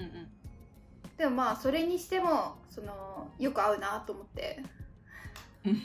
[0.05, 0.27] うん。
[1.17, 4.63] でもまあそれにしてもそのよく合うなと思って。
[5.65, 5.81] うん。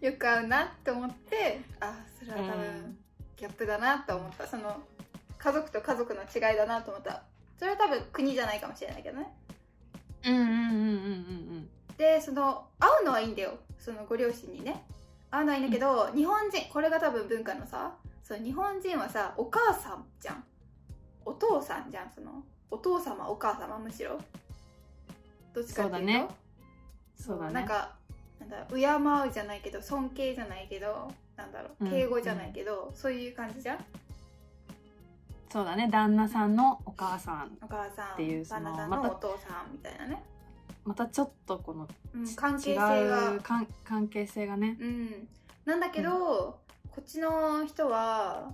[0.00, 2.48] よく合うなって思ってあそれは多うん。
[2.60, 2.98] 分
[3.44, 4.46] ギャップだなと思った。
[4.46, 4.82] その
[5.36, 7.22] 家族と家族の違いだなと思った。
[7.58, 9.26] それは多分国じゃないかもしれないけどね。
[10.24, 10.80] うんうんうんうんう
[11.60, 13.58] んでその会うのはいいんだよ。
[13.78, 14.82] そのご両親にね。
[15.30, 20.44] 会うのはいいんだけど、日本人これが多分文化のさその日本人はさお母さんじゃん。
[21.26, 24.18] お父さんじゃんそのお父様お母様むしろ。
[25.52, 26.00] どっちかっていうと。
[26.00, 26.28] そうだね。
[27.16, 27.52] そうだね。
[27.52, 27.92] なんか
[28.40, 31.90] なんだ敬うじゃないけど尊敬じゃないけどなんだろううん。
[31.90, 33.84] 敬語じゃないけど、そういう感じじゃん？
[35.50, 35.88] そうだね。
[35.90, 40.22] 旦那さんのお母さんお母さんっていうその旦那さんまたのお父さんみたいなね、
[40.84, 44.76] またちょっとこのうん、ち関係性違がう関関係性がね。
[44.80, 45.28] うん、
[45.64, 46.58] なんだけど、
[46.90, 48.52] こっちの人は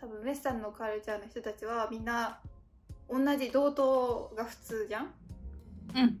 [0.00, 2.38] 多分ウェスタンのカルチャーの人たちはみんな
[3.08, 5.10] 同じ同等が普通じゃん？
[5.94, 6.18] うん。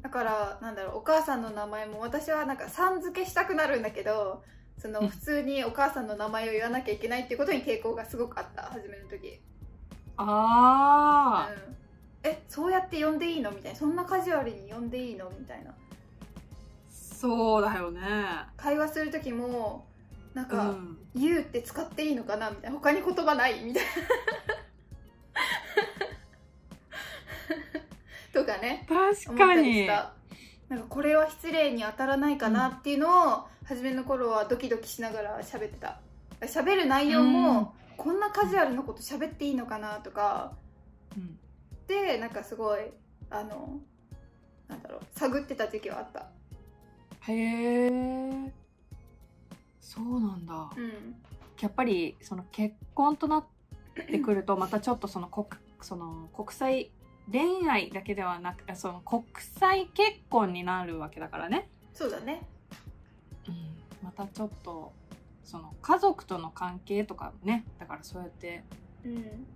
[0.00, 4.42] だからなんだろうお母さんの名前も私はなんかさん付けしたくなるんだけど
[4.82, 5.04] そうん。
[5.04, 9.40] の普通にお母さんの名前を言わなきゃいけないっていうことに抵抗がすごくあった初めの時、
[10.16, 11.76] ああ、うん、
[12.30, 13.50] えそうやって呼んでいいの？
[13.52, 13.78] みたいな。
[13.78, 15.30] そんなカジュアルに呼んでいいの？
[15.38, 15.72] みたいな。
[16.90, 18.00] そうだよね。
[18.56, 19.86] 会話する時も
[20.34, 20.98] なんか、うん。
[21.14, 22.50] 言うって使っていいのかな？
[22.50, 22.76] みたいな。
[22.78, 23.62] 他に言葉ない？
[23.62, 23.90] みたいな。
[28.40, 28.86] とかね。
[28.88, 30.14] 確思ったかにりした
[30.72, 36.00] なんかこれは失礼に当たらないかなっていうのを、初めの頃はドキドキしながら喋ってた。
[36.40, 40.54] 喋る内容も、こんなカジュアルなこと喋っていいのかなとか。
[41.14, 41.38] うん。
[41.86, 42.78] でなんかすごい
[43.28, 43.80] あの
[44.66, 46.30] なんだろう探ってた時期はあった。
[47.30, 48.52] へえ。
[49.82, 50.70] そうなんだ。
[50.74, 51.16] うん。
[51.60, 53.44] やっぱりその結婚となっ
[54.06, 55.48] てくるとまたちょっとその国
[55.82, 56.90] その国際
[57.30, 59.24] 恋愛だけではなくてその国
[59.58, 62.42] 際結婚になるわけだからね、そうだね。
[63.48, 64.92] うん、またちょっと
[65.44, 68.64] その家族との関係とかねだからそうやって
[69.04, 69.46] うん。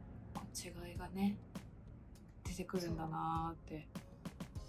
[0.56, 1.36] 違いがね
[2.44, 3.86] 出てくるんだなーって。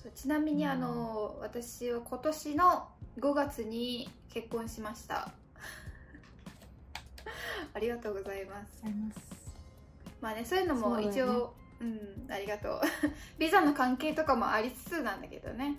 [0.04, 0.12] そう。
[0.14, 0.72] ちなみにうん。
[0.72, 5.32] あの、私は今年の5月に結婚しました。
[7.74, 8.84] ありがとうございます。
[10.20, 12.82] まあねそういうのも一応う,、んありがとう。
[13.38, 15.76] ビザの関係とかもありつつなんだけどね。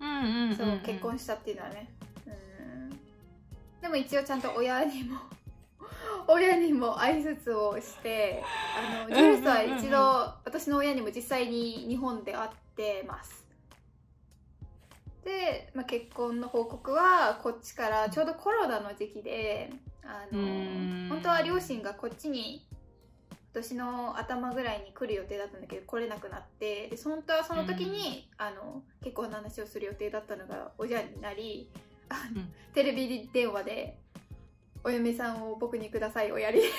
[0.00, 1.88] うんうんうん、うん、そう結婚したっていうのはね。
[2.26, 2.90] うん。
[3.80, 5.18] でも一応ちゃんと親にも
[6.28, 8.42] 親にも挨拶をして
[8.76, 9.98] あのジルスは一度、
[10.44, 13.42] 私の親にも実際に日本で会ってます。
[15.24, 19.70] で、まあ、結婚の報告はこっちからちょうどコロナの時期で
[20.02, 21.06] あのうん。
[21.08, 22.71] 本当は両親がこっちに今
[23.52, 31.68] 年の頭ぐらいに来る予定だったんだけど来れなくなってで本当はその時に、あの結婚の話をする予定だったのがおじゃんになり
[32.08, 32.52] あの、うん。
[32.74, 33.98] テレビ電話で
[34.84, 36.62] 「お嫁さんを僕にください」をやり。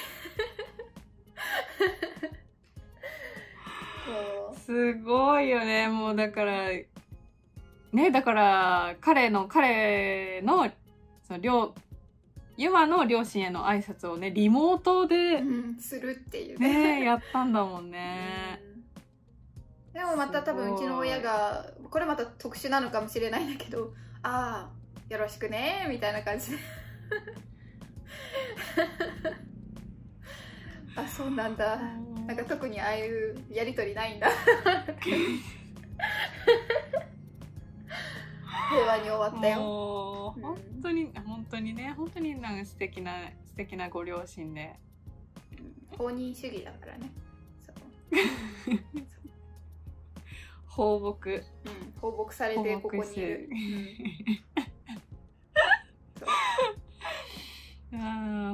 [4.66, 5.90] すごいよね。
[5.90, 6.70] もうだから
[7.92, 10.72] ねだから彼の彼の
[11.28, 11.76] その両
[12.58, 16.60] ユマの両親への挨拶をねリモートでうんするっていう。
[16.60, 18.62] ねやったんだもんね。
[18.62, 19.94] うん。
[19.94, 26.58] でもまた多分うちの親がこれまた特殊なのかもしれないんだけどああよろしくねみたいな感じで。
[30.96, 31.80] あそうなんだ。
[32.28, 34.30] なんか特にああいうやりとりないんだ
[38.74, 40.36] 平和に終わったよ。
[40.42, 44.76] 本当に本当にね本当になんか素敵な素敵なご両親で。
[45.96, 47.12] 放任主義だからね。
[50.66, 51.30] 放牧。
[51.30, 51.44] うん、
[52.02, 53.50] 放牧されてここにいる、
[56.20, 56.30] そう。
[57.94, 57.96] あ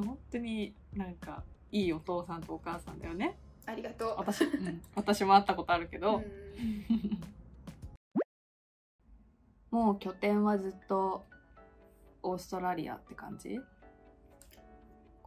[0.01, 3.37] ー本当になんかいいお父さんとお母さんだよね。
[3.65, 4.15] ありがとう。
[4.17, 6.25] 私,、うん、私も会ったことあるけど、うん
[9.71, 11.25] もう拠点はずっと
[12.23, 13.59] オーストラリアって感じ？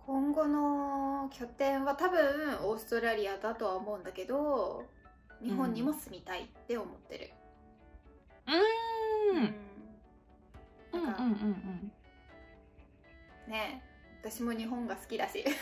[0.05, 4.85] 今後の拠点は多分オーストラリアだとは思うんだけど
[5.43, 7.31] 日本にも住みたいって思ってる、
[9.31, 9.37] うん。
[9.37, 9.55] うん。
[10.93, 11.93] うんなんかうんうん。
[13.49, 13.83] ね
[14.23, 15.45] 私も日本が好きだし。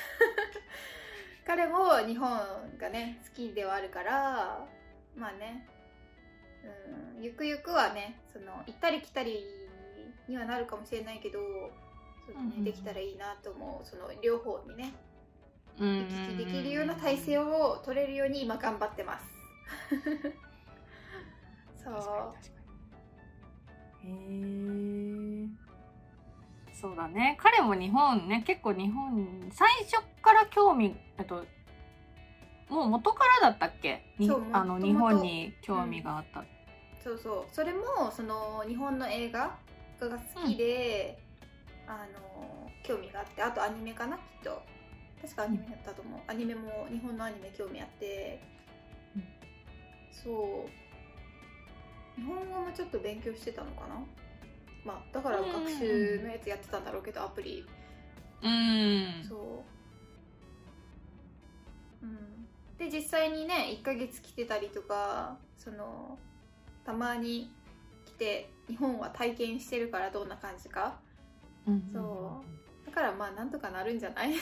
[1.47, 2.29] 彼も日本
[2.79, 4.67] がね好きではあるから
[5.17, 5.67] まあね
[6.65, 9.45] うんゆくゆくはねその行ったり来たり
[10.29, 11.39] にはなるかもしれないけど
[12.27, 13.87] そうだね、うんうんできたらいいなと思う。
[13.87, 14.93] その両方にね。
[15.79, 19.25] うん行き来できるような体制を取れるように今頑張ってます。
[21.83, 22.35] そう。
[24.07, 25.49] へえ
[26.73, 27.37] そうだね。
[27.41, 31.45] 彼も日本ね結構日本最初から興味えっと
[32.71, 34.03] もう元からだったっけ？
[34.53, 36.45] あの日本に興味があった、
[37.03, 37.55] そうそう。
[37.55, 39.59] それもその日本の映画
[40.01, 41.19] が好きで、
[41.87, 44.63] あの興味があってあとアニメかなきっと。
[45.21, 48.41] 確かアニメだったと思う、アニメも日本のアニメ興味あって、
[49.17, 49.25] うん。
[50.11, 52.21] そう。
[52.21, 53.97] 日本語もちょっと勉強してたのかな？
[54.85, 57.67] まあだから学習のやつやってたんだろうけどアプリ。
[58.43, 59.23] うん。
[59.29, 59.65] そ
[62.03, 62.40] う、うん、
[62.81, 66.19] で実際にね1ヶ月来てたりとかその
[66.83, 67.53] たまに
[68.07, 70.99] 来て日本は体験してるからどんな感じか。
[71.69, 72.43] うんそ
[72.83, 72.87] う。
[72.87, 74.33] だからまあなんとかなるんじゃない？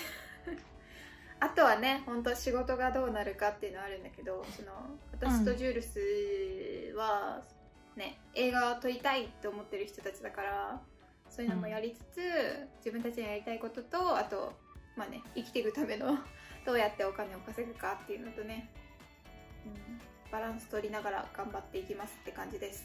[1.41, 4.73] あとはね本当仕事がどうなるかっていうのはあるんだけどその
[5.13, 7.43] 私とジュールスは、
[7.97, 10.81] ね、映画を撮りたいって思ってる人たちだから
[11.29, 12.21] そういうのもやりつつ、
[12.79, 14.53] 自分たちのやりたいこととあと
[14.97, 16.19] まあね生きていくための
[16.69, 18.69] どうやってお金を稼ぐかっていうのとね、
[19.65, 19.73] うん、
[20.31, 22.85] バランス取りながら頑張っていきますって感じです。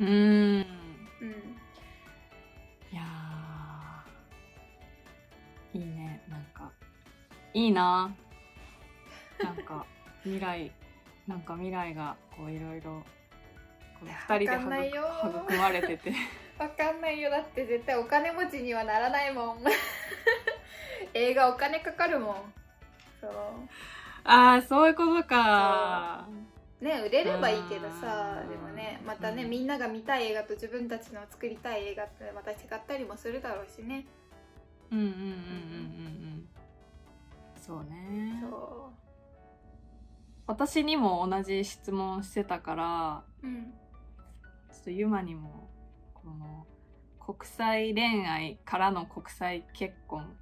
[0.00, 0.08] うん。
[0.08, 0.64] うん。
[2.90, 5.78] いやー。
[5.78, 6.20] いいね。
[6.28, 6.72] なんか
[7.52, 8.12] いいな。
[9.40, 9.86] なんか
[10.24, 10.72] 未来
[11.28, 13.04] なんか未来がこういろいろ
[14.00, 14.98] この二人で育
[15.46, 16.12] 育まれてて。
[16.58, 17.30] わかんないよ。
[17.30, 19.58] だって絶対お金持ちにはならないもん。
[21.14, 22.63] 映画お金かかるもん
[23.24, 23.32] そう。
[24.24, 26.26] ああそういうことか。
[26.80, 34.06] ね売れればいいけどさうんでもねまたね、うんみんなが見たい映画と自分たちの作りたい映画ってまた違ったりもするだろうしね。
[34.90, 35.30] うんうんうんうんうんう
[36.40, 36.48] ん。
[37.56, 38.42] そうね。
[38.42, 38.90] そ
[40.46, 43.72] 私にも同じ質問してたからううん。
[44.70, 45.70] ちょっとユマにも
[46.12, 46.66] この
[47.18, 50.36] 国際恋愛からの国際結婚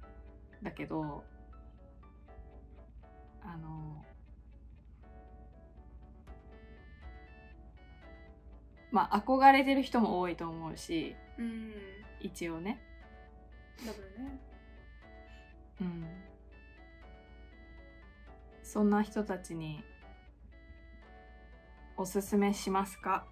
[0.61, 1.23] だけど
[3.45, 4.03] あの
[8.91, 11.73] まあ憧れてる人も多いと思うしうん。
[12.21, 12.79] 一応ね。
[13.79, 14.39] 多分ね。
[15.81, 16.07] うん。
[18.63, 19.83] そんな人たちに
[21.97, 23.25] おすすめしますか？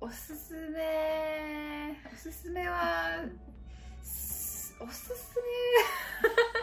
[0.00, 3.24] おすすめおすすめは
[4.02, 6.55] すおすすめ？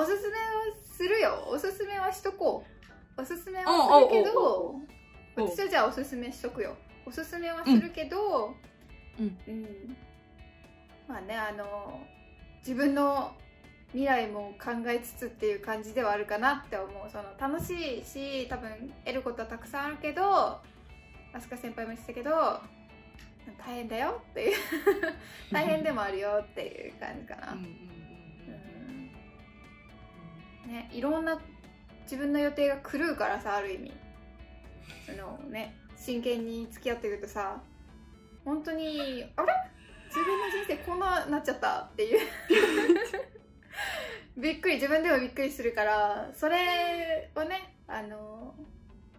[0.00, 0.42] おすすめは
[0.96, 1.44] するよ。
[1.46, 2.64] おすすめはしとこ
[3.18, 3.20] う。
[3.20, 4.76] おすすめはするけど
[5.36, 6.74] 私はじゃあおすすめしとくよ。
[7.04, 8.54] おすすめはするけど
[9.18, 9.38] うん。
[9.46, 9.96] うん。
[11.06, 12.00] まあねあの
[12.60, 13.32] 自分の
[13.88, 17.10] 未来も考えつつっていう感じではあるかなって思う。
[17.10, 20.60] その楽しいし多分得ることはたくさんあるけど
[21.34, 22.30] 飛鳥先輩も言ってたけど
[23.58, 24.56] 大変だよっていう。
[25.52, 27.99] 大変でもあるよっていう感じかな、うんうん
[30.70, 31.40] ね、いろんな
[32.04, 33.92] 自分の予定が狂うからさある意味。
[35.04, 37.60] そのね真剣に付き合っていくとさ
[38.44, 39.52] 本当にあれ？
[40.06, 42.20] 自分の人生こんななっちゃったっていう。
[44.40, 48.54] びっくり自分でもびっくりするからそれをねあの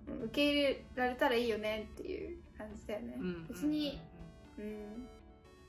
[0.08, 3.48] 受け入れられたらいいよねっていう感じだよね、うん。
[3.48, 4.02] 別に、
[4.58, 5.08] うん、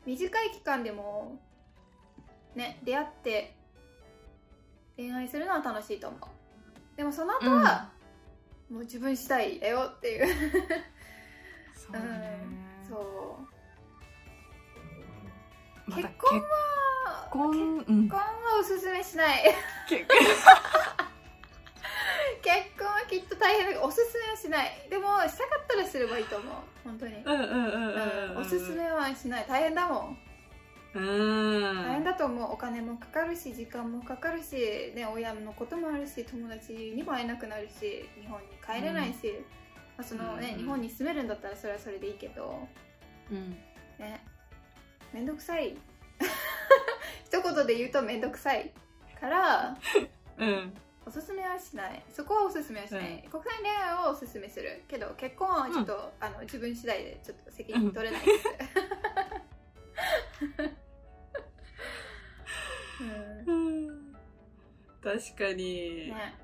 [0.06, 1.38] 短い期間でも
[2.54, 3.54] ね出会って
[4.96, 6.20] 恋愛するのは楽しいと思う。
[6.96, 7.90] でもその後は、
[8.70, 10.26] もう自分次第だよっていう。
[11.74, 12.40] そうだね。
[12.44, 12.48] う
[12.84, 13.38] んそ
[15.88, 15.92] う。
[15.94, 16.46] 結婚結
[17.04, 18.26] は婚うん結婚は
[18.60, 19.54] おすすめしない。
[19.88, 20.04] 結
[22.42, 24.86] 結婚はきっと大変だけどおすすめはしない。
[24.90, 26.54] でもしたかったらすればいいと思う。
[26.84, 27.78] 本当に、うんうんうんう
[28.30, 28.32] ん。
[28.32, 29.46] うんおすすめはしない。
[29.48, 30.18] 大変だもん
[30.94, 32.52] 大変だと思う。
[32.52, 39.32] お金もかかるし時間もかかるし、ね、親のこともあるし友達にも会えなくなるし日本に帰れないし、
[39.96, 42.68] まあそのねうん日本に住めるんだったらそれはそれでいいけど
[43.30, 43.50] うん。
[43.98, 44.24] ね。
[45.12, 45.76] めんどくさい。
[47.24, 48.70] 一言で言うとめんどくさい
[49.18, 49.76] から
[50.38, 50.74] うん。
[51.04, 52.02] おすすめはしない。
[52.10, 58.44] そこはおすすめはしない、国際恋愛をおすすめするけど結婚はちょっと、あの自分次第でちょっと責任取れないです、
[63.46, 64.14] うん。
[65.02, 66.34] 確かに、ね。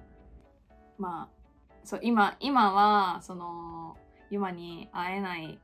[0.98, 1.38] まあ
[1.84, 3.96] そう今今はその
[4.30, 5.58] 今に会えない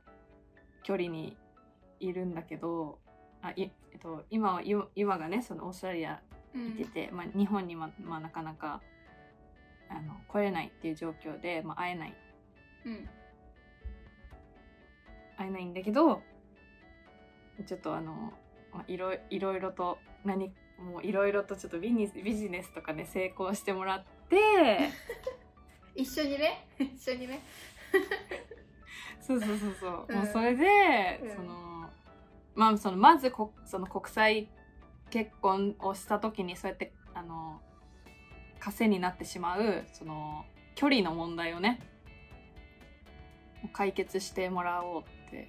[0.83, 1.35] 距離に
[1.99, 2.99] いるんだけど
[3.41, 6.21] あい、えっと、今はゆ今がねそのオーストラリア
[6.55, 6.67] うん。
[6.69, 8.81] いてて、まあ、日本にま、まあ、なかなか
[9.89, 12.17] あの来れないっていう状況で、まあ、会えない。
[12.85, 13.09] うん。
[15.37, 16.21] 会えないんだけど
[17.63, 18.33] ちょっとあの、
[18.73, 24.89] まあ、いろいろいろと何もういろいろとちょっとビジネスビジネスとかね成功してもらって。
[25.95, 26.67] 一緒にね。
[26.77, 27.39] 一緒にね。
[29.21, 30.17] そうそうそうそう、うん。
[30.17, 31.35] もうそれで、うん。
[31.35, 31.89] その
[32.55, 34.49] まあそのまずこその国際
[35.09, 37.61] 結婚をした時にそうやってあの
[38.59, 40.45] 枷になってしまうその
[40.75, 41.79] 距離の問題をね
[43.73, 45.47] 解決してもらおうって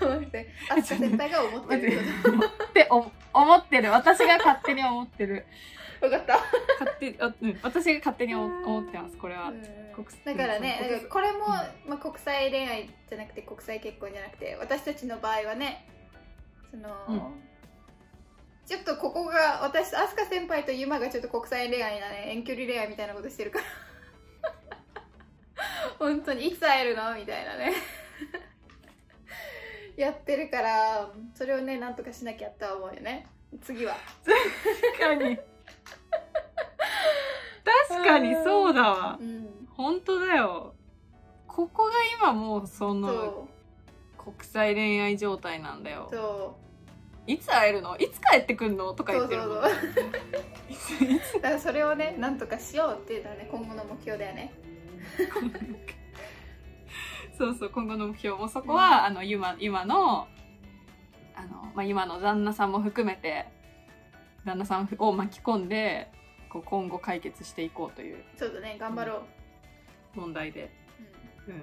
[0.00, 1.98] 待ってあすか先輩が思ってる
[2.68, 3.90] ってお思ってる。
[3.90, 5.46] 私が勝手に思ってる。
[6.00, 6.38] 分かった。
[6.80, 9.16] 勝手あ、うん、私が勝手に思思ってます。
[9.16, 9.52] これは、
[10.24, 11.46] だからねこれも、
[11.86, 15.86] まあ、国際恋愛じゃなくて国際結婚じゃなくて私たちの場合はね
[16.70, 17.20] その、うん。
[18.66, 22.32] ちょっとここが私と飛鳥先輩とユマがちょっと国際恋愛なね。
[22.32, 23.64] 遠距離恋愛みたいなことしてるから。
[25.98, 27.14] 本当にいつ会えるの？
[27.14, 27.72] みたいなね
[29.96, 33.26] やってるからそれをねなんとかしなきゃとは思うよね。
[33.62, 33.96] 次は。
[34.98, 35.38] 確かに。
[37.88, 39.18] 確かにそうだわ。
[39.20, 39.68] うん。
[39.70, 40.74] 本当だよ。
[41.46, 43.48] ここが今もうそのそ
[44.16, 46.56] 国際恋愛状態なんだよ。
[47.26, 47.96] いつ会えるの？
[47.98, 48.94] いつ帰ってくんの？
[48.94, 49.62] とか言ってるもん。
[49.62, 49.70] そう
[50.70, 51.36] いついつ？
[51.38, 54.52] うだからそれをねなんとかしようっていうのはね今後の目標だよね
[57.42, 60.28] そうそう今後の目標もそこは、あの今今の
[61.34, 63.46] あの、まあ、今の旦那さんも含めて
[64.44, 66.08] 旦那さんを巻き込んで
[66.48, 68.22] こう今後解決していこうという。
[68.36, 69.24] そうだね頑張ろ
[70.14, 70.70] う、問題で、
[71.48, 71.54] うん。
[71.54, 71.62] うん、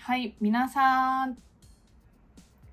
[0.00, 1.38] はい皆さん。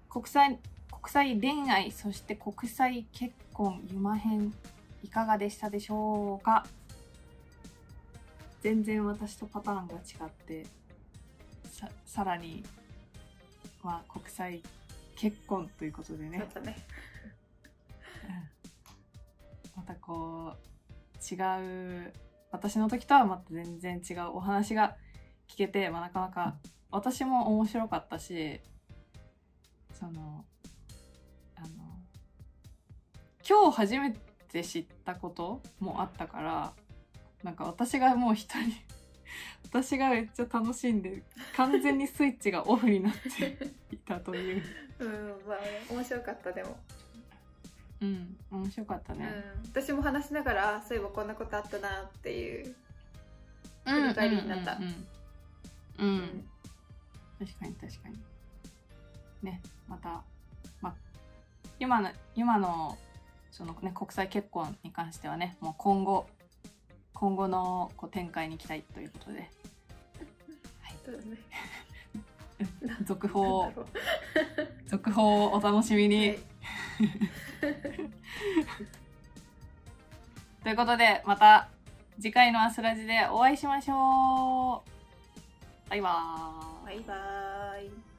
[0.09, 4.51] 国際国際恋愛そして国際結婚ゆま編
[5.03, 6.65] いかがでしたでしょうか？
[8.61, 9.97] 全然私とパターンが違
[10.27, 10.65] って
[11.71, 12.63] ささらに
[13.83, 14.61] まあ国際
[15.15, 16.47] 結婚ということでね。
[16.53, 16.77] そうだね。
[19.75, 22.13] またこう違う
[22.51, 24.95] 私の時とはまた全然違うお話が
[25.47, 26.55] 聞けて、まあ、なかなか
[26.91, 28.59] 私も面白かったし
[29.93, 30.45] その
[31.55, 31.67] あの
[33.47, 34.15] 今日初め
[34.51, 36.73] て知ったこともあったから
[37.43, 38.73] なんか私がもう一人
[39.63, 41.23] 私がめっちゃ楽しんで
[41.55, 43.57] 完全にスイッチがオフになって
[43.91, 44.63] いたという、
[44.99, 46.77] うんまあね面白かったでも、
[48.01, 52.75] うん、面白かったうんね。、私も話しながらあそういえばこんなことあったなっていう。
[53.85, 54.75] 振り返りになった。
[54.75, 54.89] うんうん
[55.99, 56.49] うん、うん。
[57.39, 58.19] 確かに確かに。
[59.41, 60.21] ねまた、
[60.81, 60.95] ま、
[61.79, 62.97] 今の今の
[63.51, 66.27] その、ね、国際結婚に関してはねもう今後
[67.21, 69.47] 今後のこう展開に期待ということで。
[71.05, 71.37] そうだね。
[73.05, 73.71] 続報
[74.87, 76.39] 続報をお楽しみに、はい。
[80.63, 81.69] ということで、また
[82.15, 84.83] 次回のアスラジでお会いしましょ
[85.87, 85.89] う。
[85.91, 86.97] バイバーイ。
[86.97, 88.10] バイバーイ